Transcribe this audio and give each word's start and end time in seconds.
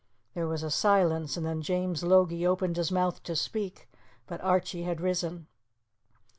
There 0.33 0.47
was 0.47 0.63
a 0.63 0.71
silence, 0.71 1.37
and 1.37 1.45
then 1.45 1.61
James 1.61 2.01
Logie 2.01 2.47
opened 2.47 2.77
his 2.77 2.91
mouth 2.91 3.21
to 3.21 3.35
speak, 3.35 3.87
but 4.25 4.41
Archie 4.41 4.81
had 4.81 4.99
risen. 4.99 5.45